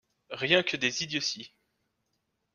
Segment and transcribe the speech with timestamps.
[0.31, 1.53] Rien que des idioties!